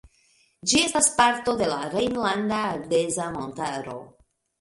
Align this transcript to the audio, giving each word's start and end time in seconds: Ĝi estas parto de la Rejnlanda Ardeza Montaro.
Ĝi 0.69 0.79
estas 0.85 1.09
parto 1.19 1.53
de 1.59 1.67
la 1.71 1.77
Rejnlanda 1.91 2.61
Ardeza 2.71 3.29
Montaro. 3.37 3.99